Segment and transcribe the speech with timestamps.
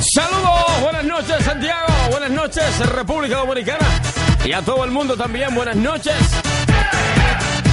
[0.00, 3.84] Saludos, buenas noches Santiago, buenas noches República Dominicana
[4.44, 6.14] y a todo el mundo también buenas noches.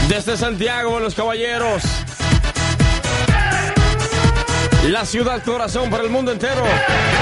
[0.09, 1.83] Desde Santiago, los caballeros.
[4.85, 6.63] La ciudad corazón para el mundo entero.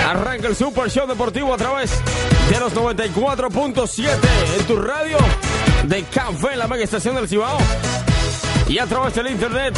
[0.08, 1.92] Arranca el Super Show Deportivo a través
[2.50, 4.08] de los 94.7
[4.58, 5.18] en tu radio
[5.84, 7.58] de Café, la mega estación del Cibao.
[8.68, 9.78] Y a través del internet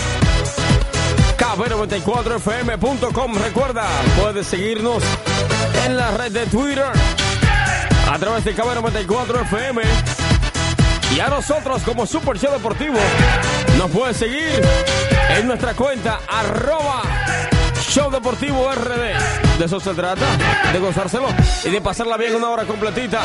[1.38, 3.36] kb94fm.com.
[3.36, 3.88] Recuerda,
[4.20, 5.04] puedes seguirnos
[5.86, 6.86] en la red de Twitter
[8.12, 9.82] a través de KB94FM.
[11.16, 12.98] Y a nosotros como Super Show Deportivo
[13.78, 14.62] nos puedes seguir
[15.30, 17.04] en nuestra cuenta arroba
[17.90, 19.58] Show Deportivo RD.
[19.60, 20.26] De eso se trata,
[20.74, 21.28] de gozárselo
[21.64, 23.22] y de pasarla bien una hora completita.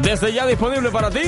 [0.00, 1.22] Desde ya disponible para ti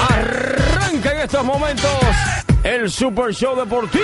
[0.10, 1.90] Arranca en estos momentos
[2.64, 4.04] el Super Show Deportivo.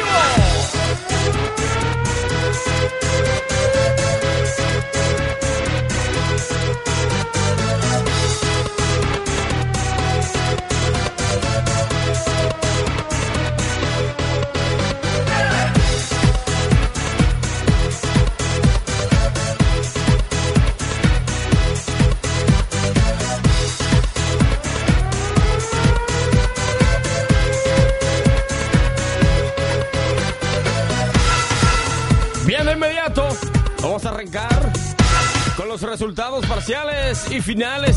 [35.81, 37.95] Los resultados parciales y finales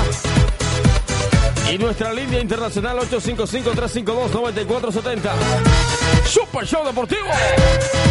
[1.73, 5.31] y nuestra línea internacional 855-352-9470.
[6.27, 8.06] Super Show Deportivo.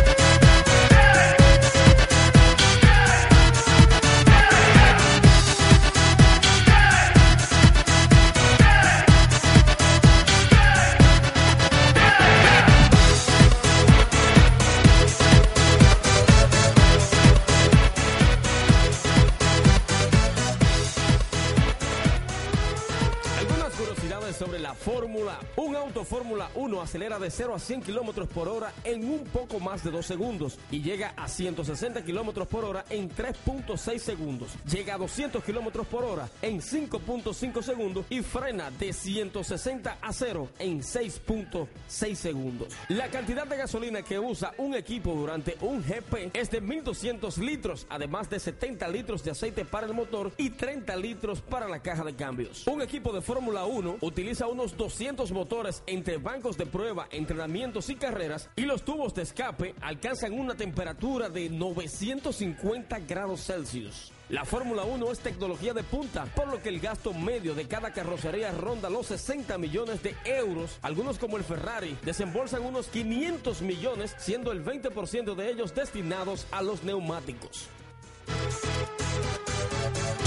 [24.36, 25.40] Sobre la Fórmula.
[25.56, 29.60] Un auto Fórmula 1 acelera de 0 a 100 kilómetros por hora en un poco
[29.60, 34.50] más de 2 segundos y llega a 160 kilómetros por hora en 3.6 segundos.
[34.70, 40.50] Llega a 200 kilómetros por hora en 5.5 segundos y frena de 160 a 0
[40.60, 42.74] en 6.6 segundos.
[42.90, 47.88] La cantidad de gasolina que usa un equipo durante un GP es de 1200 litros,
[47.90, 52.04] además de 70 litros de aceite para el motor y 30 litros para la caja
[52.04, 52.68] de cambios.
[52.68, 57.96] Un equipo de Fórmula 1 utiliza unos 200 motores entre bancos de prueba, entrenamientos y
[57.96, 64.12] carreras y los tubos de escape alcanzan una temperatura de 950 grados Celsius.
[64.30, 67.94] La Fórmula 1 es tecnología de punta, por lo que el gasto medio de cada
[67.94, 70.80] carrocería ronda los 60 millones de euros.
[70.82, 76.64] Algunos como el Ferrari desembolsan unos 500 millones, siendo el 20% de ellos destinados a
[76.64, 77.68] los neumáticos.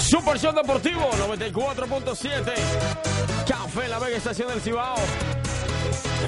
[0.08, 2.52] Super Show Deportivo 94.7
[3.46, 4.96] Café La Vega Estación del Cibao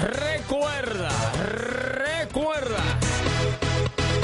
[0.01, 2.83] Recuerda, recuerda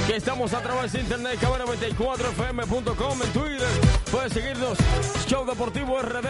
[0.05, 3.67] que estamos a través de internet, cabana94fm.com en Twitter.
[4.09, 4.77] Puedes seguirnos,
[5.27, 6.27] Show Deportivo RD.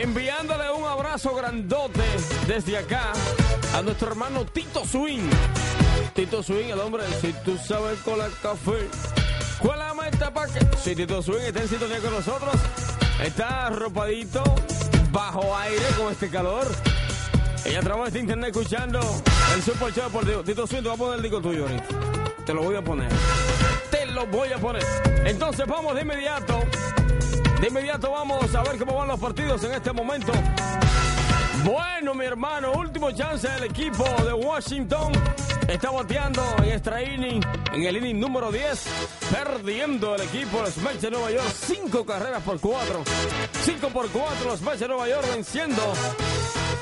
[0.00, 2.02] Enviándole un abrazo grandote
[2.48, 3.12] desde acá
[3.74, 5.30] a nuestro hermano Tito Swing.
[6.14, 8.88] Tito Swing, el hombre, si tú sabes con la café.
[9.58, 9.82] ¿Cuál
[10.18, 10.76] que?
[10.78, 12.54] Si Tito Swing está en sintonía con nosotros,
[13.22, 14.42] está arropadito,
[15.10, 16.66] bajo aire con este calor.
[17.64, 19.00] Y a través de internet escuchando
[19.54, 20.42] el Super Show Deportivo.
[20.42, 21.66] Tito Swing, te voy a poner el disco tuyo.
[22.44, 23.10] Te lo voy a poner.
[23.90, 24.84] Te lo voy a poner.
[25.24, 26.62] Entonces vamos de inmediato.
[27.60, 30.32] De inmediato vamos a ver cómo van los partidos en este momento.
[31.64, 35.12] Bueno, mi hermano, último chance del equipo de Washington.
[35.68, 37.40] Está bateando en extra inning,
[37.72, 38.84] en el inning número 10,
[39.32, 41.52] perdiendo el equipo los Mets de Nueva York.
[41.52, 43.02] Cinco carreras por cuatro.
[43.62, 45.82] Cinco por cuatro los Mets de Nueva York venciendo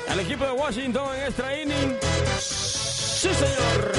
[0.07, 1.97] al equipo de Washington en extra inning.
[2.39, 3.91] Sí, señor.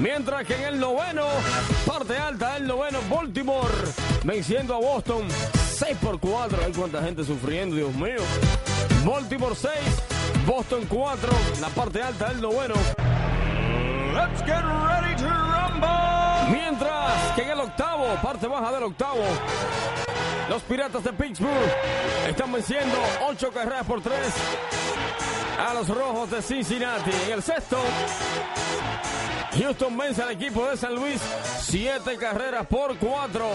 [0.00, 1.26] Mientras que en el noveno,
[1.86, 3.74] parte alta del noveno, Baltimore
[4.24, 5.26] venciendo a Boston
[5.74, 6.58] 6 por 4.
[6.66, 8.22] Hay cuánta gente sufriendo, Dios mío.
[9.04, 9.72] Baltimore 6,
[10.46, 11.30] Boston 4,
[11.60, 12.74] la parte alta del noveno.
[14.18, 16.50] Let's get ready to rumble.
[16.50, 19.22] Mientras que en el octavo, parte baja del octavo,
[20.48, 21.70] los Piratas de Pittsburgh
[22.28, 22.98] están venciendo
[23.28, 24.16] 8 carreras por 3
[25.68, 27.12] a los Rojos de Cincinnati.
[27.26, 27.78] En el sexto,
[29.56, 31.20] Houston vence al equipo de San Luis
[31.60, 33.46] 7 carreras por 4.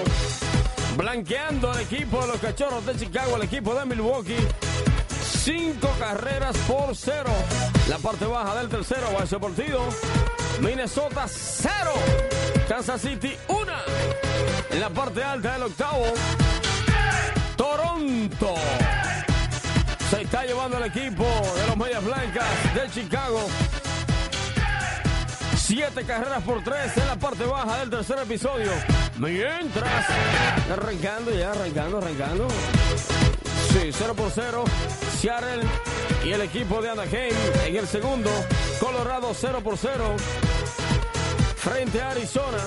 [0.95, 4.48] Blanqueando al equipo de los Cachorros de Chicago, el equipo de Milwaukee.
[5.44, 7.30] 5 carreras por 0.
[7.89, 9.81] La parte baja del tercero va a ese partido.
[10.63, 11.92] Minnesota 0.
[12.69, 13.71] Kansas City 1.
[14.71, 16.06] En la parte alta del octavo.
[17.57, 18.56] Toronto.
[20.10, 23.42] Se está llevando el equipo de los Medias Blancas de Chicago.
[25.57, 28.71] Siete carreras por tres en la parte baja del tercer episodio.
[29.18, 30.06] Mientras,
[30.71, 32.48] arrancando ya, arrancando, arrancando.
[33.74, 34.63] Sí, 0 por 0.
[35.19, 35.63] Seattle
[36.24, 37.33] y el equipo de Anaheim
[37.66, 38.30] en el segundo.
[38.80, 40.16] Colorado 0 por 0.
[41.63, 42.57] Frente a Arizona.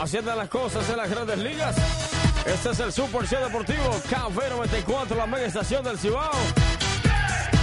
[0.00, 1.76] Haciendo las cosas en las grandes ligas.
[2.46, 6.30] Este es el Super Show Deportivo Café 94, la mega estación del Cibao.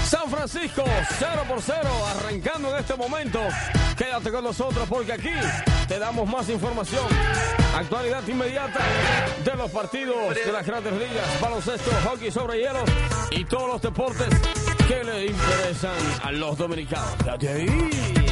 [0.07, 0.83] San Francisco,
[1.17, 1.79] 0 por 0,
[2.19, 3.39] arrancando en este momento.
[3.97, 5.33] Quédate con nosotros porque aquí
[5.87, 7.07] te damos más información.
[7.75, 8.79] Actualidad inmediata
[9.43, 12.83] de los partidos de las grandes ligas, baloncesto, hockey sobre hielo
[13.31, 14.27] y todos los deportes
[14.87, 17.15] que le interesan a los dominicanos.
[17.23, 18.26] Quédate ahí.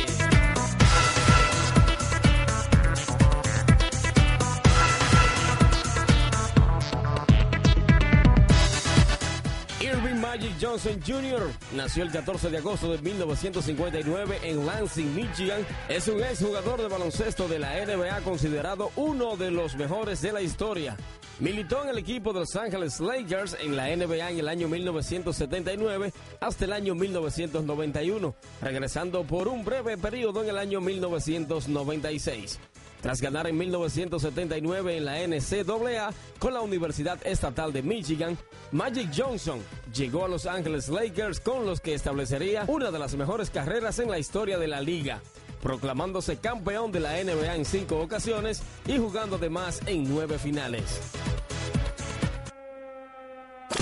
[10.36, 11.50] Magic Johnson Jr.
[11.78, 15.66] nació el 14 de agosto de 1959 en Lansing, Michigan.
[15.88, 20.42] Es un exjugador de baloncesto de la NBA considerado uno de los mejores de la
[20.42, 20.98] historia.
[21.40, 26.12] Militó en el equipo de Los Angeles Lakers en la NBA en el año 1979
[26.42, 32.60] hasta el año 1991, regresando por un breve periodo en el año 1996.
[33.06, 36.10] Tras ganar en 1979 en la NCAA
[36.40, 38.36] con la Universidad Estatal de Michigan,
[38.72, 39.60] Magic Johnson
[39.94, 44.10] llegó a Los Angeles Lakers con los que establecería una de las mejores carreras en
[44.10, 45.22] la historia de la liga,
[45.62, 51.00] proclamándose campeón de la NBA en cinco ocasiones y jugando además en nueve finales.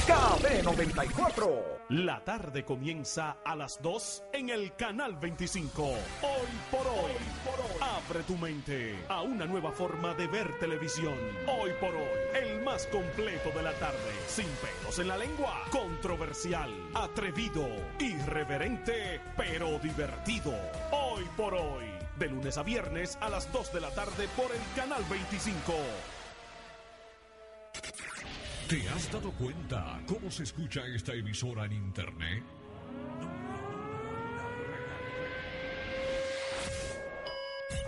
[0.05, 1.73] KB94.
[1.89, 5.83] La tarde comienza a las 2 en el canal 25.
[5.83, 5.97] Hoy
[6.69, 7.13] por hoy,
[7.79, 11.13] abre tu mente a una nueva forma de ver televisión.
[11.47, 16.69] Hoy por hoy, el más completo de la tarde, sin pelos en la lengua, controversial,
[16.93, 17.65] atrevido,
[17.99, 20.53] irreverente, pero divertido.
[20.91, 21.85] Hoy por hoy,
[22.19, 25.73] de lunes a viernes a las 2 de la tarde por el canal 25.
[28.67, 32.43] ¿Te has dado cuenta cómo se escucha esta emisora en Internet?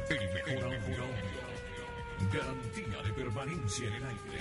[0.10, 1.05] El mejor audio.
[2.32, 4.39] Garantía de permanencia en el aire.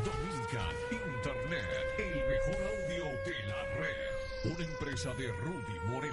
[0.04, 1.64] Dominican Internet,
[1.98, 4.12] el mejor audio de la red.
[4.44, 6.12] Una empresa de Rudy Morel.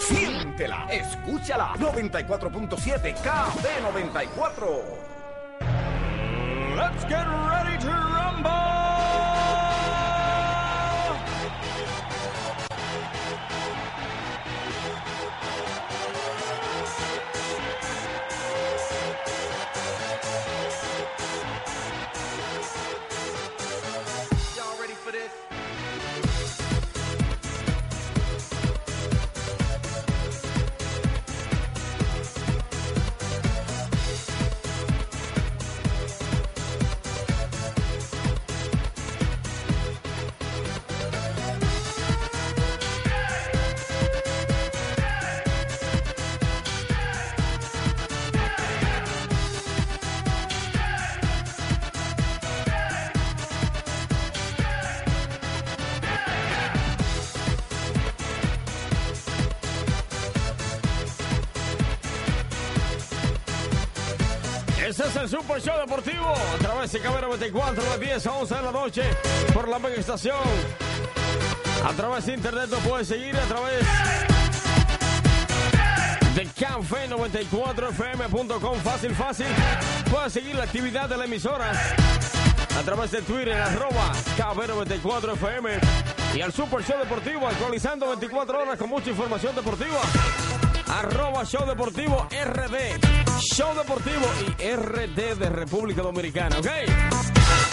[0.00, 1.74] Siéntela, escúchala.
[1.74, 5.12] 94.7 KB94.
[6.74, 8.81] Let's get ready to rumble.
[65.12, 68.54] Ese es el Super Show Deportivo a través de Cabero 24 de 10 a 11
[68.54, 69.02] de la noche
[69.52, 70.38] por la mega estación.
[71.86, 73.84] A través de internet lo puedes seguir a través
[76.34, 78.78] de canfe94fm.com.
[78.78, 79.48] Fácil, fácil.
[80.10, 81.72] Puedes seguir la actividad de la emisora
[82.74, 85.78] a través de Twitter, arroba KB94FM
[86.36, 90.00] y al Super Show Deportivo actualizando 24 horas con mucha información deportiva.
[90.88, 93.21] Arroba Show Deportivo RD.
[93.42, 96.66] Show Deportivo y RD de República Dominicana, ¿ok?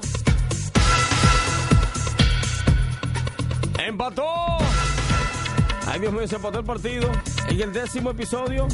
[3.80, 4.26] Empató.
[5.88, 7.12] Ay, Dios mío, se empató el partido.
[7.48, 8.68] En el décimo episodio,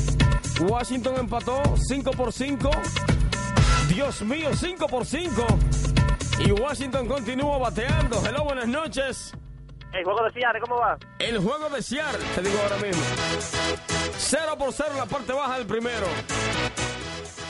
[0.62, 2.72] Washington empató 5 por 5.
[3.90, 5.46] Dios mío, 5 por 5.
[6.44, 8.22] Y Washington continúa bateando.
[8.26, 9.34] Hello, buenas noches.
[9.94, 10.98] El juego de Seattle, ¿cómo va?
[11.20, 13.04] El juego de Seattle, te digo ahora mismo.
[14.18, 16.08] 0 por 0 la parte baja del primero.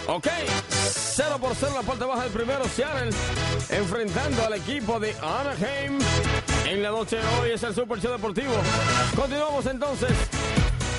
[0.08, 0.28] Ok,
[0.70, 2.66] 0 por 0 la parte baja del primero.
[2.66, 3.12] Seattle
[3.70, 6.00] enfrentando al equipo de Anaheim.
[6.66, 8.54] En la noche de hoy es el Super Show Deportivo.
[9.16, 10.12] Continuamos entonces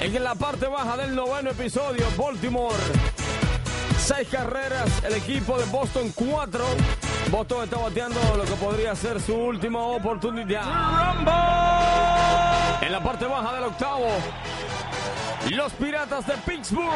[0.01, 2.07] en la parte baja del noveno episodio.
[2.17, 2.75] Baltimore,
[3.99, 5.03] 6 carreras.
[5.05, 6.65] El equipo de Boston, 4.
[7.33, 10.65] Botó está bateando lo que podría ser su última oportunidad.
[11.15, 11.33] ¡Rumble!
[12.83, 14.07] En la parte baja del octavo,
[15.51, 16.91] los Piratas de Pittsburgh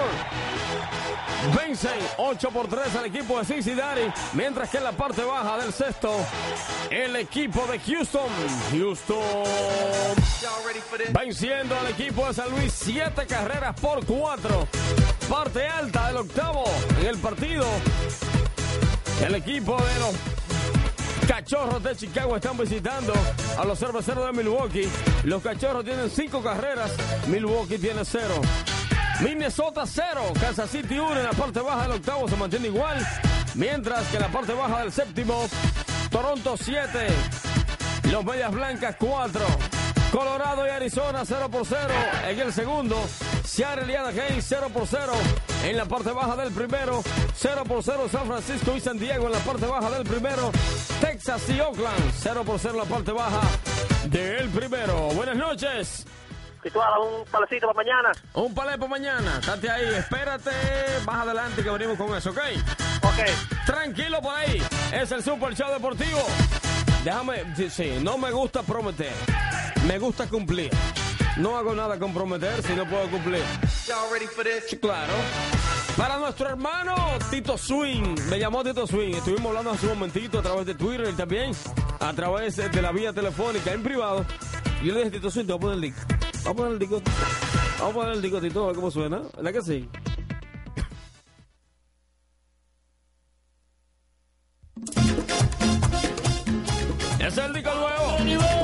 [1.56, 4.02] vencen 8 por 3 al equipo de Cincinnati,
[4.34, 6.12] mientras que en la parte baja del sexto,
[6.90, 8.28] el equipo de Houston,
[8.72, 9.44] Houston,
[11.18, 14.68] venciendo al equipo de San Luis 7 carreras por 4.
[15.30, 16.64] Parte alta del octavo
[17.00, 17.64] en el partido
[19.24, 20.14] el equipo de los
[21.26, 23.12] Cachorros de Chicago están visitando
[23.58, 24.88] a los cerveceros de Milwaukee.
[25.24, 26.92] Los Cachorros tienen cinco carreras,
[27.28, 28.40] Milwaukee tiene cero.
[29.20, 32.98] Minnesota cero, Kansas City 1 en la parte baja del octavo se mantiene igual,
[33.54, 35.48] mientras que en la parte baja del séptimo,
[36.10, 37.06] Toronto 7,
[38.12, 39.40] los Medias Blancas 4,
[40.12, 41.80] Colorado y Arizona 0 por 0
[42.28, 42.96] en el segundo,
[43.44, 45.12] Seattle y Anaheim 0 por 0
[45.64, 47.02] en la parte baja del primero,
[47.34, 50.50] 0 por 0 San Francisco y San Diego en la parte baja del primero,
[51.00, 53.40] Texas y Oakland 0 por 0 en la parte baja
[54.08, 55.08] del primero.
[55.14, 56.06] Buenas noches.
[56.62, 58.12] Tituá, un palecito para mañana.
[58.34, 59.38] Un palé para mañana.
[59.38, 60.50] Estate ahí, espérate.
[61.04, 62.38] Más adelante que venimos con eso, ¿ok?
[63.02, 63.66] Ok.
[63.66, 64.60] Tranquilo por ahí.
[64.92, 66.26] Es el Super Show Deportivo.
[67.04, 69.12] Déjame, sí, sí, no me gusta prometer.
[69.86, 70.70] Me gusta cumplir.
[71.36, 73.42] No hago nada con prometer si no puedo cumplir.
[74.68, 75.12] Sí, claro.
[75.96, 76.94] Para nuestro hermano
[77.30, 78.16] Tito Swing.
[78.28, 79.14] Me llamó Tito Swing.
[79.14, 81.52] Estuvimos hablando hace un momentito a través de Twitter y también
[82.00, 84.26] a través de la vía telefónica en privado.
[84.82, 86.00] Yo le dije, Tito Swing, te voy a poner el disco.
[86.44, 87.02] Vamos a poner el disco.
[87.78, 89.22] Vamos a poner el disco, Tito, a ver cómo suena.
[89.36, 89.88] ¿Verdad que sí?
[97.26, 98.55] Es el disco nuevo.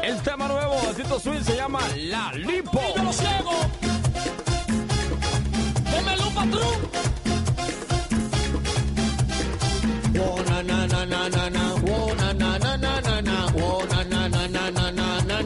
[1.21, 2.81] Swing se llama La Lipo.
[2.97, 3.50] Yo lo ciego.
[6.35, 6.78] Patrón.
[10.49, 11.64] Na na na na na na.
[12.19, 13.37] Na na na na na na.
[13.92, 15.42] Na na na na na na na na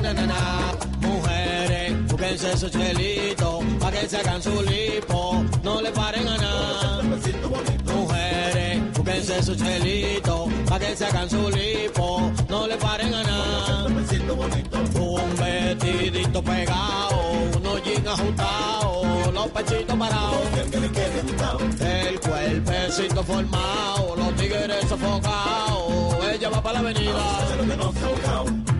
[0.00, 0.40] na na na.
[1.00, 5.79] Mujeres, búsquense su chelito, pa' que se hagan su lipo, no
[9.70, 13.86] búsquense su chelito, pa' que se hagan su lipo, no le paren a nada.
[13.86, 13.94] Un
[15.36, 17.20] vestidito pegado,
[17.56, 20.40] unos jeans ajustados, los pechitos parados.
[21.80, 28.79] El cuerpecito formado, los tigres sofocados, ella lleva para la avenida.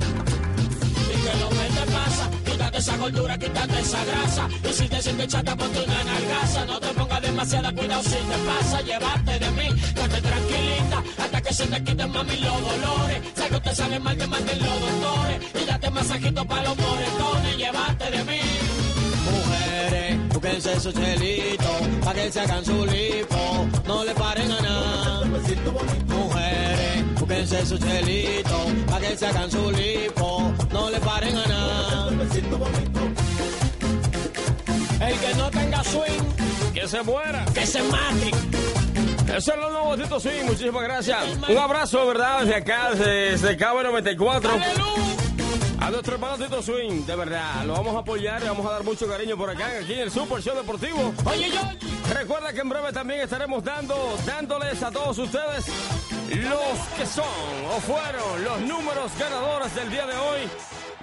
[2.81, 4.49] Esa gordura, quítate esa grasa.
[4.69, 6.65] Y si te sientes chata, ponte una nalgaza.
[6.65, 8.81] No te pongas demasiada cuidado si te pasa.
[8.81, 10.99] Llévate de mí, quédate tranquilita.
[11.19, 13.19] Hasta que se te quiten mami los dolores.
[13.37, 15.39] Si algo te sale mal, que manden los doctores.
[15.63, 17.57] Y date masajito para los moretones.
[17.59, 18.41] Llévate de mí.
[19.31, 21.73] Mujeres, búsquense su chelito,
[22.03, 25.25] pa' que se hagan su lipo, no le paren a nada.
[26.07, 27.05] Mujeres,
[27.41, 32.09] búsquense su chelito, pa' que se hagan su lipo, no le paren a nada.
[35.01, 37.45] El que no tenga swing, Que se muera.
[37.55, 38.31] que se mate.
[39.37, 40.45] Eso es lo nuevo Tito Swing.
[40.45, 41.19] Muchísimas gracias.
[41.49, 42.41] Un abrazo, ¿verdad?
[42.41, 44.51] Desde acá, desde Cabo 94.
[44.51, 45.20] Aleluya.
[45.81, 48.85] A nuestro hermano Tito Swing, de verdad, lo vamos a apoyar y vamos a dar
[48.85, 51.15] mucho cariño por acá, aquí en el Super Show Deportivo.
[51.25, 51.61] Oye, yo,
[52.13, 55.67] Recuerda que en breve también estaremos dando, dándoles a todos ustedes
[56.29, 57.25] los que son
[57.73, 60.41] o fueron los números ganadores del día de hoy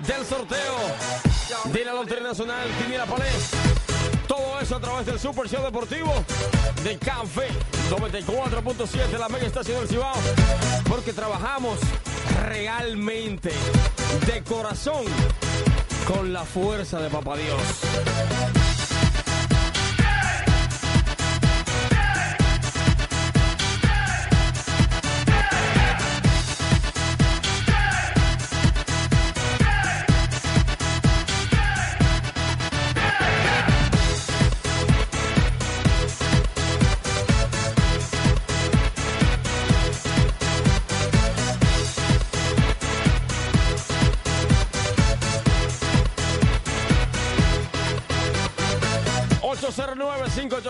[0.05, 0.75] del sorteo
[1.72, 3.51] de la Lotería Nacional Quiniela Palés.
[4.27, 6.13] Todo eso a través del Super Show Deportivo
[6.84, 7.48] de Café
[7.89, 10.15] 94.7, la mega estación del Cibao.
[10.89, 11.80] Porque trabajamos
[12.43, 13.51] realmente,
[14.26, 15.06] de corazón,
[16.08, 18.57] con la fuerza de Papá Dios.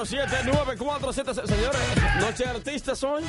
[0.10, 1.48] ...809-587-9476.
[1.48, 1.82] Señores,
[2.22, 3.24] noche de artistas hoy.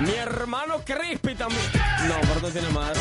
[0.00, 1.60] Mi hermano Crispy también.
[2.06, 2.98] No, pero no tiene madre.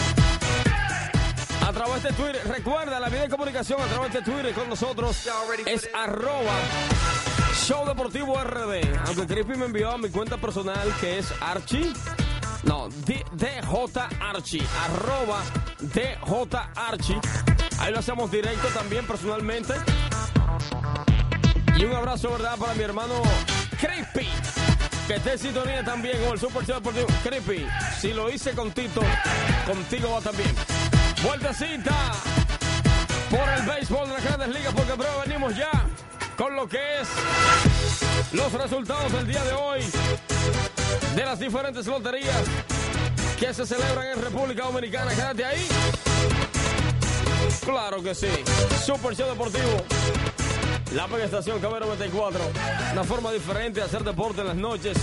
[1.66, 5.28] A través de Twitter, recuerda la vida de comunicación a través de Twitter con nosotros
[5.66, 6.54] es arroba
[7.66, 8.98] Show Deportivo RD.
[9.06, 11.92] Aunque Crispy me envió a mi cuenta personal que es Archie.
[12.64, 13.62] No, DJ
[14.20, 14.64] Archie.
[14.86, 15.42] Arroba
[15.80, 16.18] DJ
[16.76, 17.20] Archie.
[17.80, 19.74] Ahí lo hacemos directo también personalmente.
[21.78, 22.58] Y un abrazo, ¿verdad?
[22.58, 23.22] Para mi hermano
[23.80, 24.28] Crispy.
[25.08, 27.08] Que esté en sintonía también con el Super Show Deportivo.
[27.24, 27.68] Crispy,
[28.02, 29.02] si lo hice con Tito,
[29.66, 30.54] contigo va también.
[31.24, 31.96] Vueltecita
[33.30, 35.70] por el béisbol de las grandes ligas, porque breve venimos ya
[36.36, 37.08] con lo que es
[38.34, 39.82] los resultados del día de hoy
[41.16, 42.44] de las diferentes loterías
[43.40, 45.14] que se celebran en República Dominicana.
[45.14, 45.68] Quédate ahí.
[47.64, 48.30] Claro que sí.
[48.84, 49.86] Super Show Deportivo.
[50.94, 52.40] La Estación KB 94.
[52.94, 54.98] Una forma diferente de hacer deporte en las noches.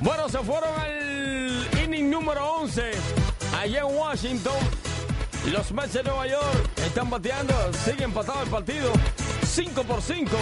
[0.00, 2.90] Bueno, se fueron al inning número 11.
[3.58, 4.54] Allá en Washington.
[5.50, 7.54] Los Mets de Nueva York están bateando.
[7.84, 8.92] Sigue empatado el partido.
[9.46, 10.36] 5 por 5.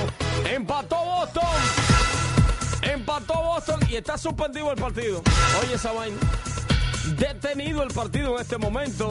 [0.52, 1.44] Empató Boston.
[2.82, 5.22] Empató Boston y está suspendido el partido.
[5.62, 5.92] Oye esa.
[7.16, 9.08] Detenido el partido en este momento.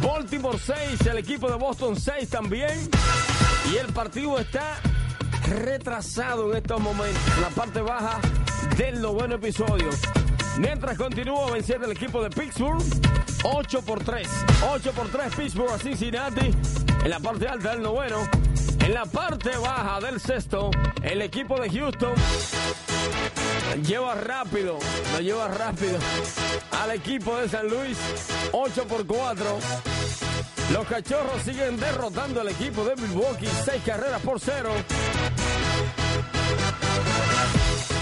[0.00, 2.90] Baltimore 6, el equipo de Boston 6 también.
[3.72, 4.78] Y el partido está
[5.48, 7.22] retrasado en estos momentos.
[7.36, 8.20] En la parte baja
[8.76, 9.90] del noveno episodio.
[10.58, 12.82] Mientras continúa venciendo el equipo de Pittsburgh.
[13.44, 14.28] 8 por 3.
[14.70, 16.50] 8 por 3 Pittsburgh a Cincinnati.
[17.04, 18.28] En la parte alta del noveno.
[18.84, 20.70] En la parte baja del sexto,
[21.02, 22.12] el equipo de Houston
[23.82, 24.78] lleva rápido,
[25.14, 25.96] lo lleva rápido
[26.82, 27.96] al equipo de San Luis,
[28.52, 29.58] 8 por 4.
[30.74, 34.70] Los cachorros siguen derrotando al equipo de Milwaukee, 6 carreras por 0.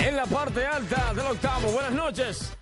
[0.00, 2.56] En la parte alta del octavo, buenas noches.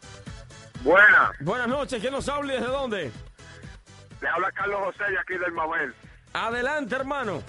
[0.83, 3.13] Buena, Buenas noches, ¿quién nos habla y desde dónde?
[4.21, 5.95] le habla Carlos José de aquí del Mabel.
[6.33, 7.41] Adelante, hermano.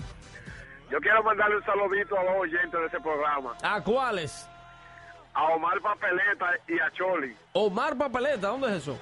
[0.92, 4.48] Yo quiero mandarle un saludito a los oyentes de ese programa, ¿A cuáles?
[5.34, 7.36] a Omar Papeleta y a Choli.
[7.54, 9.00] Omar Papeleta, ¿dónde es eso?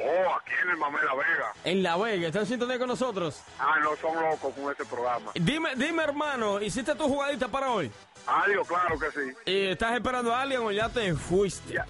[0.00, 1.52] Oh, aquí en el Mamel La Vega.
[1.64, 3.42] En La Vega, ¿está en sintonía con nosotros?
[3.58, 5.32] Ah, no, son locos con ese programa.
[5.34, 7.90] Dime, dime, hermano, ¿hiciste tu jugadita para hoy?
[8.26, 9.36] Adiós, claro que sí.
[9.46, 11.74] ¿Y estás esperando a alguien o ya te fuiste?
[11.74, 11.86] Ya,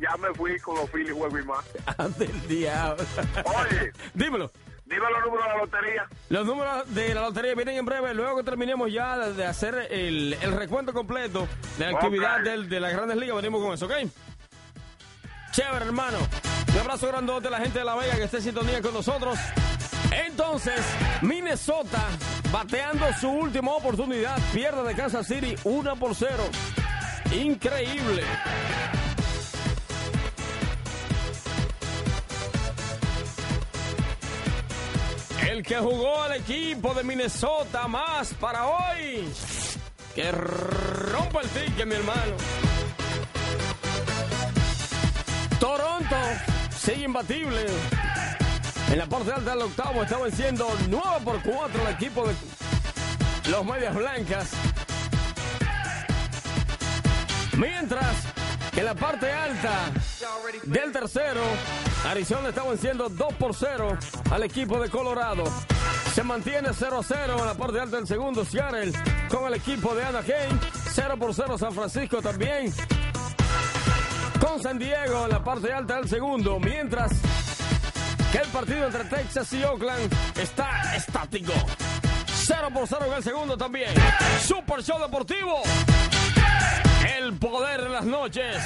[0.00, 1.64] ya me fui con los Phillies juego y más.
[1.98, 3.04] Ante el diablo.
[3.44, 3.92] Oye.
[4.14, 4.50] Dímelo.
[4.86, 6.08] Dime los números de la lotería.
[6.30, 10.32] Los números de la lotería vienen en breve, luego que terminemos ya de hacer el,
[10.40, 11.46] el recuento completo
[11.78, 13.92] de la actividad del- de las grandes ligas, venimos con eso, ¿ok?
[15.52, 16.18] Chévere, hermano.
[16.72, 19.38] Un abrazo grandote a la gente de La Vega que esté en sintonía con nosotros.
[20.12, 20.80] Entonces,
[21.22, 22.08] Minnesota
[22.50, 26.32] bateando su última oportunidad, pierde de Kansas City 1 por 0.
[27.32, 28.22] Increíble.
[35.48, 39.28] El que jugó al equipo de Minnesota más para hoy.
[40.14, 42.34] Que rompa el ticket, mi hermano.
[45.58, 46.16] Toronto
[46.80, 47.66] sigue imbatible.
[48.90, 52.34] En la parte alta del octavo está venciendo 9 por 4 el equipo de
[53.50, 54.50] los Medias Blancas.
[57.56, 58.16] Mientras
[58.72, 59.92] que en la parte alta
[60.64, 61.42] del tercero,
[62.06, 63.98] Arizona está venciendo 2 por 0
[64.30, 65.44] al equipo de Colorado.
[66.14, 68.92] Se mantiene 0 a 0 en la parte alta del segundo, Seattle
[69.28, 70.58] con el equipo de Anaheim.
[70.92, 72.72] 0 por 0 San Francisco también
[74.40, 77.12] con San Diego en la parte alta del segundo, mientras
[78.32, 81.52] que el partido entre Texas y Oakland está estático.
[82.26, 83.90] 0 por 0 en el segundo también.
[84.42, 85.62] Super Show Deportivo.
[87.18, 88.56] El poder en las noches.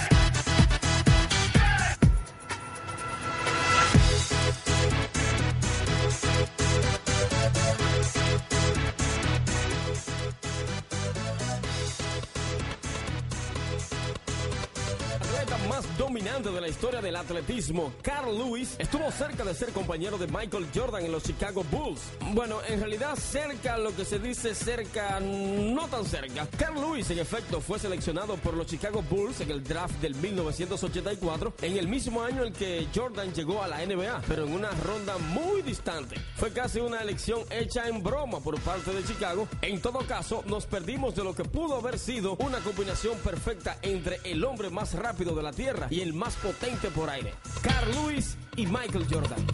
[15.98, 20.66] Dominante de la historia del atletismo, Carl Lewis, estuvo cerca de ser compañero de Michael
[20.74, 22.00] Jordan en los Chicago Bulls.
[22.33, 26.48] Bueno, en realidad cerca, lo que se dice cerca, no tan cerca.
[26.59, 31.54] Carl Lewis, en efecto, fue seleccionado por los Chicago Bulls en el draft del 1984,
[31.62, 35.16] en el mismo año en que Jordan llegó a la NBA, pero en una ronda
[35.18, 36.16] muy distante.
[36.37, 39.48] Fue casi una elección hecha en broma por parte de Chicago.
[39.62, 44.20] En todo caso, nos perdimos de lo que pudo haber sido una combinación perfecta entre
[44.24, 48.36] el hombre más rápido de la Tierra y el más potente por aire, Carl Lewis
[48.56, 49.46] y Michael Jordan.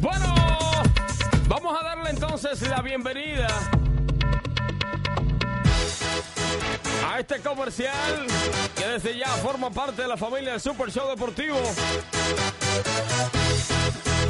[0.00, 0.34] Bueno,
[1.48, 3.48] vamos a darle entonces la bienvenida
[7.06, 8.26] a este comercial
[8.76, 11.58] que desde ya forma parte de la familia del Super Show Deportivo.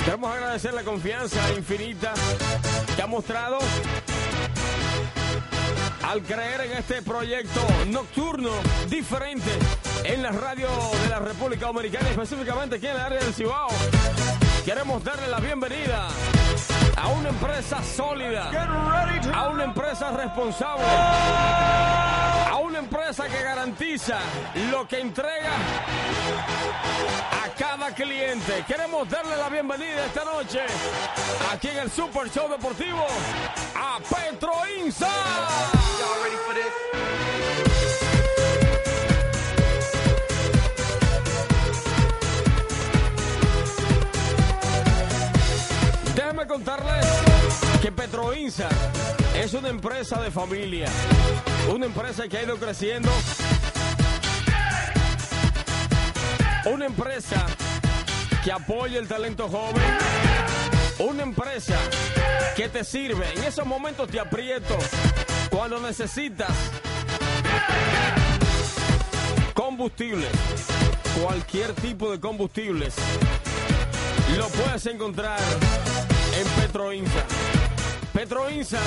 [0.05, 2.12] Queremos agradecer la confianza infinita
[2.96, 3.59] que ha mostrado
[6.09, 8.50] al creer en este proyecto nocturno
[8.88, 9.50] diferente
[10.05, 10.68] en la radio
[11.03, 13.68] de la República Dominicana, específicamente aquí en el área del Cibao.
[14.64, 16.09] Queremos darle la bienvenida
[16.96, 18.50] a una empresa sólida,
[19.35, 20.85] a una empresa responsable,
[22.81, 24.19] empresa que garantiza
[24.71, 25.53] lo que entrega
[27.45, 28.64] a cada cliente.
[28.66, 30.61] Queremos darle la bienvenida esta noche
[31.53, 33.07] aquí en el Super Show Deportivo
[33.77, 35.09] a Petro Insa.
[46.14, 47.07] Déjenme contarles
[47.83, 48.69] que Petroinsa
[49.37, 50.87] es una empresa de familia,
[51.68, 53.11] una empresa que ha ido creciendo,
[56.66, 57.46] una empresa
[58.42, 59.83] que apoya el talento joven,
[60.99, 61.77] una empresa
[62.57, 64.77] que te sirve en esos momentos te aprieto
[65.51, 66.51] cuando necesitas
[69.55, 70.31] combustibles,
[71.23, 72.94] cualquier tipo de combustibles.
[74.37, 75.38] Lo puedes encontrar
[76.38, 77.25] en Petroinsa.
[78.12, 78.81] Petroinsa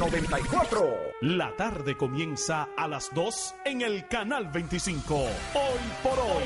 [0.06, 0.94] KB94.
[1.22, 5.14] La tarde comienza a las 2 en el canal 25.
[5.16, 5.28] Hoy
[6.02, 6.44] por hoy.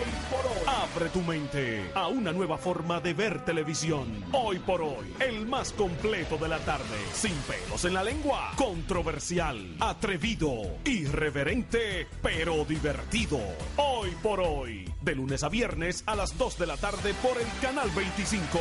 [0.66, 4.24] Abre tu mente a una nueva forma de ver televisión.
[4.32, 6.84] Hoy por hoy, el más completo de la tarde.
[7.12, 8.52] Sin pelos en la lengua.
[8.56, 13.40] Controversial, atrevido, irreverente, pero divertido.
[13.76, 14.90] Hoy por hoy.
[15.02, 18.58] De lunes a viernes a las 2 de la tarde por el canal 25.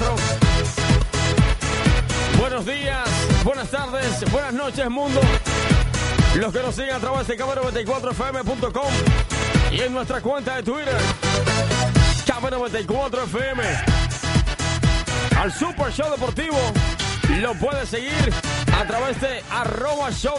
[2.37, 3.07] Buenos días,
[3.45, 5.21] buenas tardes, buenas noches, mundo.
[6.35, 8.91] Los que nos siguen a través de KB94FM.com
[9.71, 10.97] y en nuestra cuenta de Twitter,
[12.25, 13.63] KB94FM.
[15.39, 16.57] Al Super Show Deportivo
[17.39, 18.33] lo puedes seguir
[18.77, 20.35] a través de arroba show.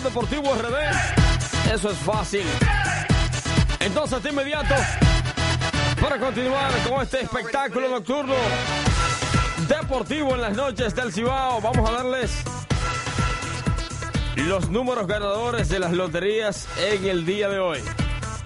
[1.72, 2.44] Eso es fácil.
[3.80, 4.74] Entonces, de inmediato,
[6.08, 8.32] para continuar con este espectáculo nocturno
[9.68, 12.30] deportivo en las noches del Cibao, vamos a darles
[14.36, 17.80] los números ganadores de las loterías en el día de hoy.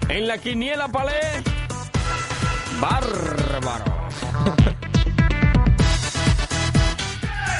[0.09, 1.21] En la quiniela palé,
[2.81, 3.85] bárbaro.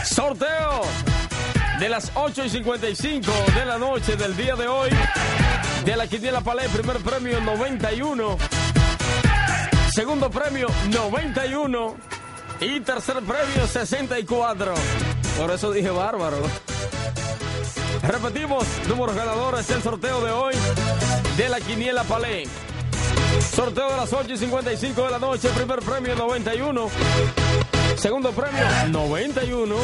[0.04, 0.82] Sorteo
[1.80, 4.90] de las 8 y 55 de la noche del día de hoy.
[5.86, 8.38] De la Quiniela Palé, primer premio 91.
[9.94, 11.96] Segundo premio 91.
[12.62, 14.74] Y tercer premio 64.
[15.38, 16.38] Por eso dije bárbaro.
[18.02, 20.56] Repetimos, números ganadores del sorteo de hoy
[21.38, 22.46] de la Quiniela Palé.
[23.56, 26.90] Sorteo de las 8 y 55 de la noche, primer premio 91.
[27.96, 29.76] Segundo premio 91.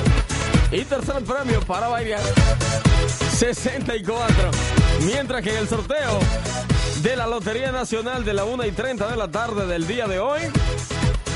[0.72, 2.22] Y tercer premio para bailar
[3.38, 4.34] 64.
[5.06, 6.20] Mientras que en el sorteo
[7.02, 10.20] de la Lotería Nacional de la 1 y 30 de la tarde del día de
[10.20, 10.42] hoy,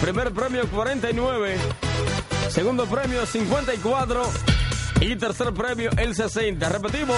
[0.02, 1.58] primer premio 49,
[2.50, 4.24] segundo premio 54
[5.02, 6.68] y tercer premio el 60.
[6.68, 7.18] Repetimos,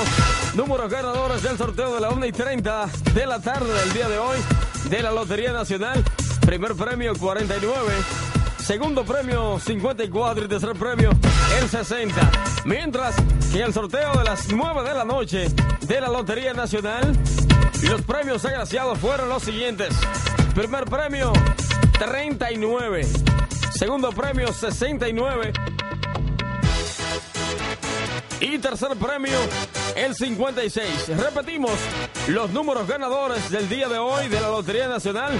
[0.53, 4.19] números ganadores del sorteo de la 1 y 30 de la tarde del día de
[4.19, 4.37] hoy
[4.89, 6.03] de la Lotería Nacional,
[6.45, 7.93] primer premio 49.
[8.57, 11.11] Segundo premio 54 y tercer premio
[11.61, 12.31] el 60.
[12.65, 13.15] Mientras
[13.51, 15.47] que el sorteo de las 9 de la noche
[15.81, 17.15] de la Lotería Nacional,
[17.87, 19.89] los premios agraciados fueron los siguientes.
[20.53, 21.33] Primer premio
[21.99, 23.05] 39.
[23.71, 25.53] Segundo premio 69.
[28.39, 29.37] Y tercer premio
[29.95, 31.17] el 56.
[31.17, 31.71] Repetimos
[32.27, 35.33] los números ganadores del día de hoy de la Lotería Nacional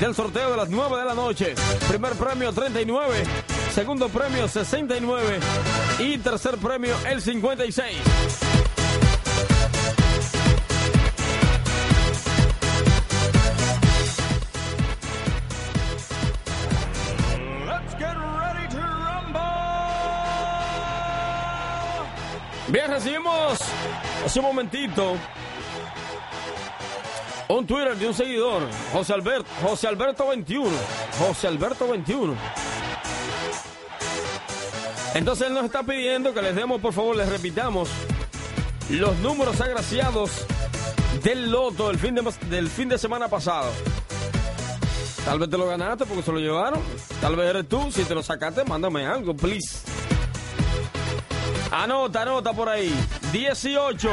[0.00, 1.54] del sorteo de las 9 de la noche.
[1.88, 3.24] Primer premio 39,
[3.74, 5.40] segundo premio 69
[5.98, 8.47] y tercer premio el 56.
[22.68, 23.58] Bien, recibimos
[24.24, 25.16] hace un momentito
[27.48, 30.70] un Twitter de un seguidor, José Alberto, José Alberto 21,
[31.18, 32.34] José Alberto 21.
[35.14, 37.88] Entonces él nos está pidiendo que les demos, por favor, les repitamos
[38.90, 40.30] los números agraciados
[41.22, 43.72] del loto del fin de, del fin de semana pasado.
[45.24, 46.80] Tal vez te lo ganaste porque se lo llevaron.
[47.20, 47.90] Tal vez eres tú.
[47.90, 49.97] Si te lo sacaste, mándame algo, please.
[51.70, 52.94] Anota, anota por ahí.
[53.32, 54.10] 18,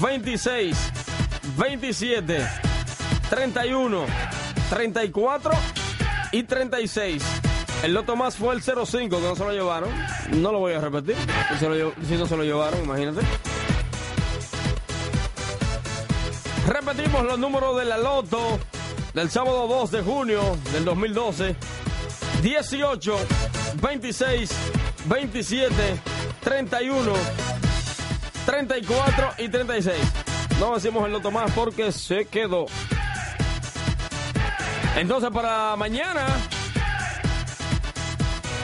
[0.00, 0.76] 26,
[1.56, 2.46] 27,
[3.30, 4.06] 31,
[4.70, 5.50] 34
[6.32, 7.22] y 36.
[7.82, 9.90] El loto más fue el 05, que no se lo llevaron.
[10.32, 11.16] No lo voy a repetir.
[11.58, 13.20] Se lo si no se lo llevaron, imagínate.
[16.66, 18.58] Repetimos los números de la loto
[19.12, 21.56] del sábado 2 de junio del 2012.
[22.42, 23.16] 18,
[23.82, 24.50] 26,
[25.04, 25.72] 27,
[26.42, 27.12] 31,
[28.46, 29.96] 34 y 36.
[30.58, 32.66] No decimos el loto más porque se quedó.
[34.96, 36.26] Entonces para mañana,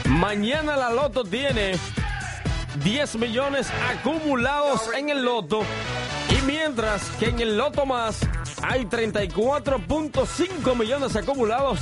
[0.05, 1.73] mañana la loto tiene
[2.83, 5.61] 10 millones acumulados en el loto.
[6.29, 8.19] Y mientras que en el loto más
[8.63, 11.79] hay 34.5 millones acumulados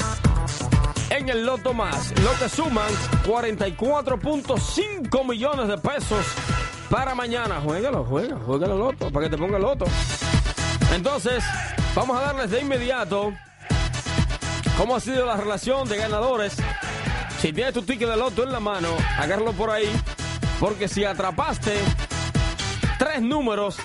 [1.10, 2.92] en el loto más, lo que suman
[3.26, 6.26] 44.5 millones de pesos
[6.90, 7.60] para mañana.
[7.62, 9.86] Juégalo, juega, el loto, para que te ponga el loto.
[10.94, 11.44] Entonces,
[11.96, 13.34] vamos a darles de inmediato
[14.78, 16.58] cómo ha sido la relación de ganadores.
[17.40, 19.90] Si tienes tu ticket de loto en la mano, agárralo por ahí,
[20.60, 21.74] porque si atrapaste
[22.98, 23.78] tres números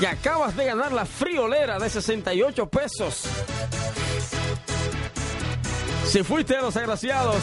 [0.00, 3.24] y acabas de ganar la friolera de 68 pesos.
[6.08, 7.36] Si fuiste de los agraciados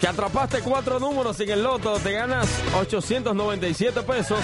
[0.00, 2.46] que atrapaste cuatro números en el loto, te ganas
[2.78, 4.38] 897 pesos.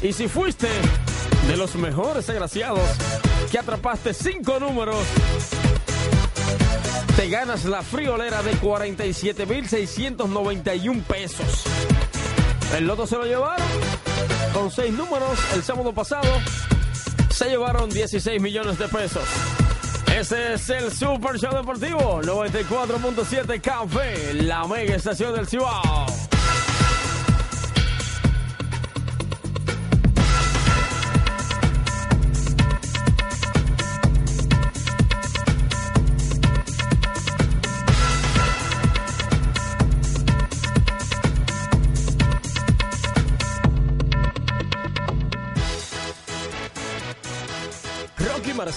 [0.00, 0.68] Y si fuiste
[1.48, 2.88] de los mejores agraciados
[3.50, 5.04] que atrapaste cinco números,
[7.16, 11.64] te ganas la friolera de 47.691 pesos.
[12.76, 13.66] El loto se lo llevaron
[14.52, 16.30] con seis números el sábado pasado.
[17.30, 19.24] Se llevaron 16 millones de pesos.
[20.18, 26.07] Ese es el Super Show Deportivo 94.7 Café, la mega estación del Cibao.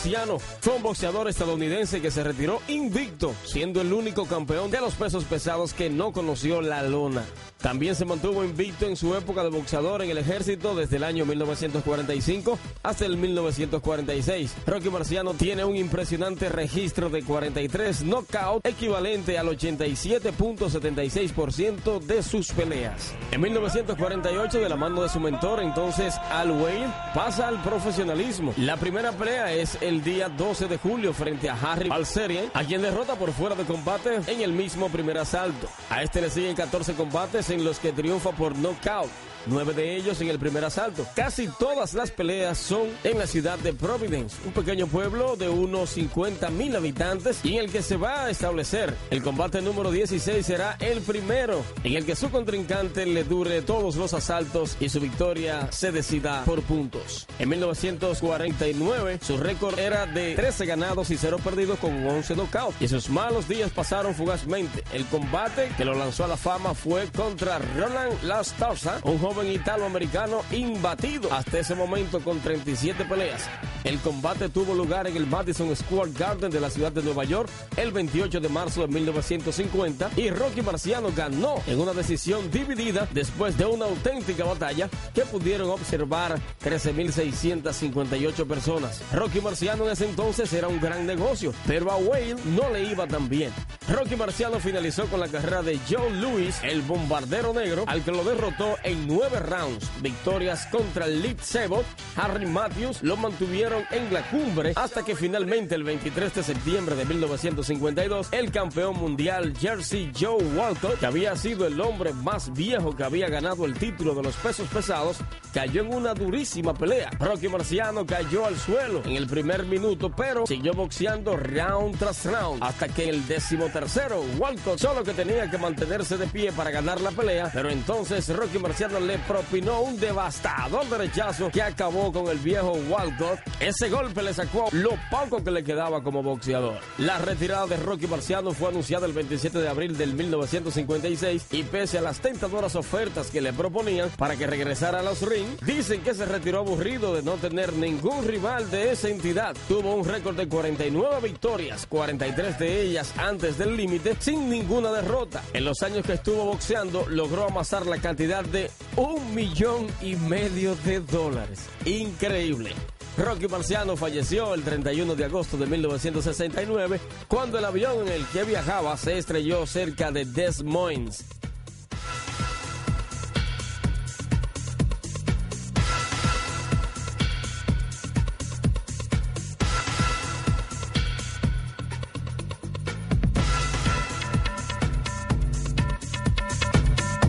[0.02, 4.96] Marciano fue un boxeador estadounidense que se retiró invicto, siendo el único campeón de los
[4.96, 7.24] pesos pesados que no conoció la lona.
[7.62, 11.28] También se mantuvo invicto en su época de boxeador en el ejército desde el año
[11.28, 14.56] 1945 hasta el 1946.
[14.66, 23.14] Rocky Marciano tiene un impresionante registro de 43 knockouts, equivalente al 87.76% de sus peleas.
[23.32, 28.56] En 1948, de la mano de su mentor, entonces Al Wayne, pasa al profesionalismo.
[28.58, 32.82] La primera pelea es el día 12 de julio frente a Harry Balserian, a quien
[32.82, 35.68] derrota por fuera de combate en el mismo primer asalto.
[35.90, 39.10] A este le siguen 14 combates en los que triunfa por knockout.
[39.48, 41.06] Nueve de ellos en el primer asalto.
[41.16, 45.90] Casi todas las peleas son en la ciudad de Providence, un pequeño pueblo de unos
[45.92, 48.94] 50 mil habitantes y en el que se va a establecer.
[49.10, 53.96] El combate número 16 será el primero, en el que su contrincante le dure todos
[53.96, 57.28] los asaltos y su victoria se decida por puntos.
[57.40, 62.88] En 1949, su récord era de 13 ganados y 0 perdidos con 11 knockouts y
[62.88, 64.84] sus malos días pasaron fugazmente.
[64.94, 70.42] El combate que lo lanzó a la fama fue contra Roland Lastarza, un joven italoamericano
[70.52, 73.50] imbatido hasta ese momento con 37 peleas.
[73.84, 77.50] El combate tuvo lugar en el Madison Square Garden de la ciudad de Nueva York
[77.78, 83.58] el 28 de marzo de 1950 y Rocky Marciano ganó en una decisión dividida después
[83.58, 89.02] de una auténtica batalla que pudieron observar 13.658 personas.
[89.14, 93.08] Rocky Marciano en ese entonces era un gran negocio, pero a Wayne no le iba
[93.08, 93.52] tan bien.
[93.90, 98.24] Rocky Marciano finalizó con la carrera de John Lewis, el bombardero negro, al que lo
[98.24, 99.88] derrotó en nueve rounds.
[100.02, 105.84] Victorias contra Lee Sebot, Harry Matthews lo mantuvieron en la cumbre hasta que finalmente el
[105.84, 111.80] 23 de septiembre de 1952 el campeón mundial Jersey Joe Walcott, que había sido el
[111.80, 115.18] hombre más viejo que había ganado el título de los pesos pesados,
[115.54, 117.12] cayó en una durísima pelea.
[117.20, 122.64] Rocky Marciano cayó al suelo en el primer minuto, pero siguió boxeando round tras round
[122.64, 127.00] hasta que el décimo tercero Walcott solo que tenía que mantenerse de pie para ganar
[127.02, 132.38] la pelea, pero entonces Rocky Marciano le propinó un devastador derechazo que acabó con el
[132.40, 133.40] viejo Walcott.
[133.60, 136.80] Ese golpe le sacó lo poco que le quedaba como boxeador.
[136.98, 141.98] La retirada de Rocky Marciano fue anunciada el 27 de abril del 1956 y pese
[141.98, 146.14] a las tentadoras ofertas que le proponían para que regresara a los ring, dicen que
[146.14, 149.56] se retiró aburrido de no tener ningún rival de esa entidad.
[149.68, 155.42] Tuvo un récord de 49 victorias, 43 de ellas antes del límite, sin ninguna derrota.
[155.54, 158.70] En los años que estuvo boxeando, logró amasar la cantidad de
[159.02, 161.68] un millón y medio de dólares.
[161.86, 162.72] Increíble.
[163.18, 168.44] Rocky Marciano falleció el 31 de agosto de 1969 cuando el avión en el que
[168.44, 171.26] viajaba se estrelló cerca de Des Moines.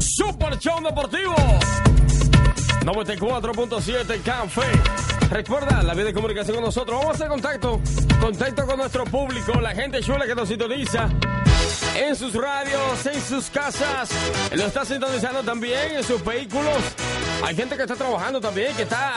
[0.00, 1.41] Super Show Deportivo
[2.84, 4.62] 94.7 Café.
[5.30, 6.98] Recuerda la vía de comunicación con nosotros.
[6.98, 7.80] Vamos a hacer contacto.
[8.20, 11.08] Contacto con nuestro público, la gente chula que nos sintoniza
[11.96, 14.10] en sus radios, en sus casas.
[14.52, 16.76] Lo está sintonizando también en sus vehículos.
[17.44, 19.12] Hay gente que está trabajando también, que está,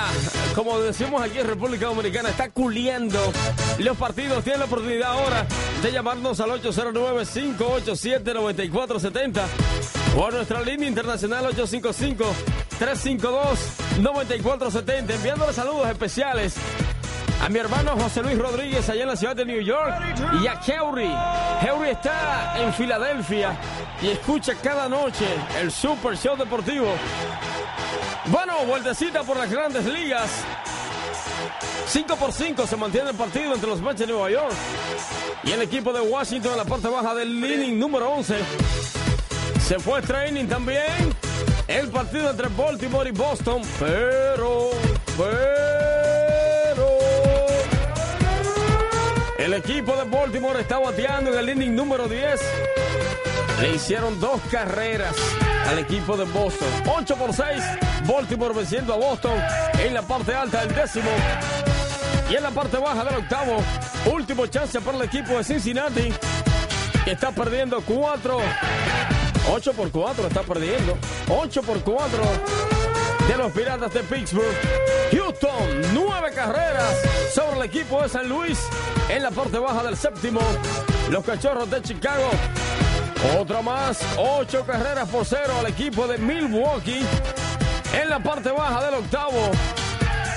[0.53, 3.19] como decimos aquí en República Dominicana, está culiendo
[3.79, 4.43] los partidos.
[4.43, 5.47] Tienen la oportunidad ahora
[5.81, 9.41] de llamarnos al 809-587-9470
[10.17, 11.45] o a nuestra línea internacional
[12.79, 15.11] 855-352-9470.
[15.11, 16.55] Enviándole saludos especiales
[17.41, 19.93] a mi hermano José Luis Rodríguez allá en la ciudad de New York
[20.41, 21.11] y a Henry.
[21.61, 23.55] Henry está en Filadelfia
[24.01, 25.25] y escucha cada noche
[25.59, 26.87] el Super Show Deportivo.
[28.25, 30.29] Bueno, vueltecita por las grandes ligas.
[31.87, 34.53] 5 por 5 se mantiene el partido entre los Mets de Nueva York
[35.43, 38.39] y el equipo de Washington en la parte baja del inning número 11.
[39.67, 41.15] Se fue training también
[41.67, 44.69] el partido entre Baltimore y Boston, pero,
[45.17, 45.55] pero
[49.37, 52.41] el equipo de Baltimore está bateando en el inning número 10.
[53.61, 55.15] Le hicieron dos carreras
[55.69, 56.67] al equipo de Boston.
[56.87, 57.47] 8 por 6.
[58.05, 59.39] Baltimore venciendo a Boston
[59.79, 61.09] en la parte alta del décimo.
[62.29, 63.57] Y en la parte baja del octavo.
[64.11, 66.11] Último chance para el equipo de Cincinnati.
[67.03, 68.37] Que está perdiendo 4.
[69.51, 70.97] 8 por 4 está perdiendo.
[71.29, 72.23] 8 por 4
[73.27, 74.55] de los Piratas de Pittsburgh.
[75.11, 76.95] Houston, 9 carreras
[77.33, 78.59] sobre el equipo de San Luis
[79.09, 80.41] en la parte baja del séptimo.
[81.09, 82.29] Los Cachorros de Chicago
[83.39, 87.03] otra más, ocho carreras por cero al equipo de Milwaukee.
[87.93, 89.51] En la parte baja del octavo,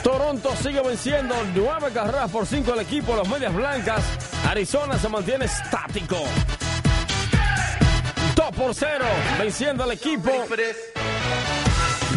[0.03, 4.03] Toronto sigue venciendo nueve carreras por cinco al equipo de las Medias Blancas.
[4.49, 6.17] Arizona se mantiene estático.
[8.57, 9.05] Por cero,
[9.39, 10.31] venciendo al equipo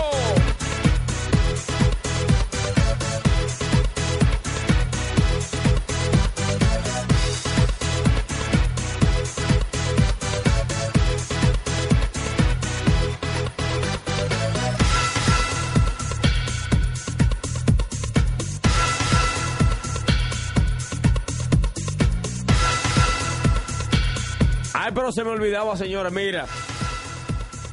[25.21, 26.47] se me olvidaba, señora, mira.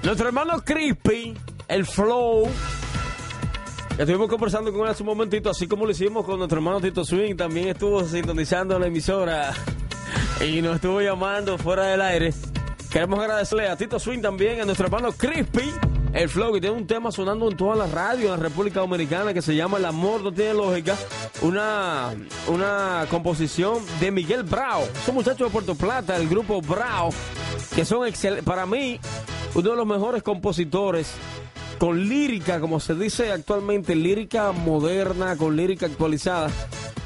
[0.03, 1.33] Nuestro hermano Crispy,
[1.69, 2.45] el Flow,
[3.97, 7.05] estuvimos conversando con él hace un momentito, así como lo hicimos con nuestro hermano Tito
[7.05, 9.53] Swing, también estuvo sintonizando la emisora
[10.45, 12.33] y nos estuvo llamando fuera del aire.
[12.91, 15.71] Queremos agradecerle a Tito Swing también, a nuestro hermano Crispy,
[16.13, 19.33] el Flow, que tiene un tema sonando en toda la radio en la República Dominicana
[19.33, 20.95] que se llama El amor no tiene lógica.
[21.41, 22.13] Una,
[22.47, 24.83] una composición de Miguel Brao.
[25.05, 27.09] Son muchachos de Puerto Plata, el grupo Brao,
[27.75, 28.99] que son excel- para mí
[29.53, 31.11] uno de los mejores compositores
[31.77, 36.49] con lírica, como se dice actualmente, lírica moderna, con lírica actualizada.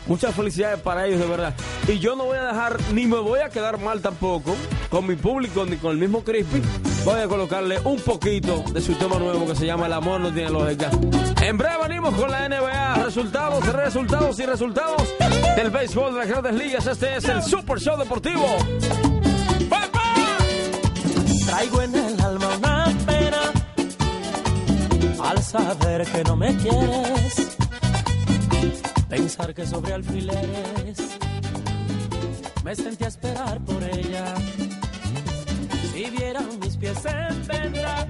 [0.08, 1.54] Muchas felicidades para ellos, de verdad.
[1.88, 4.56] Y yo no voy a dejar, ni me voy a quedar mal tampoco,
[4.92, 6.62] con mi público ni con el mismo Crispy,
[7.06, 10.32] voy a colocarle un poquito de su tema nuevo que se llama El amor no
[10.34, 10.92] tiene lógica.
[11.42, 15.16] En breve venimos con la NBA, resultados, resultados y resultados
[15.56, 16.86] del béisbol de las grandes ligas.
[16.86, 18.46] Este es el Super Show Deportivo.
[21.46, 23.42] Traigo en el alma una pena
[25.24, 27.58] al saber que no me quieres.
[29.08, 30.98] Pensar que sobre alfileres
[32.64, 34.36] me sentí a esperar por ella.
[36.02, 38.08] Si vieran mis pies en venda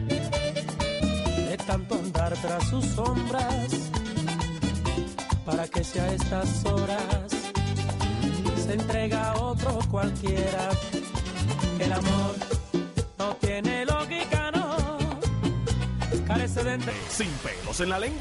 [1.50, 3.92] de tanto andar tras sus sombras,
[5.46, 7.32] para que sea a estas horas
[8.66, 10.70] se entrega a otro cualquiera.
[11.80, 12.36] El amor
[13.20, 14.98] no tiene lógica, no.
[16.26, 16.80] Carece de
[17.10, 18.20] Sin pelos en la lengua.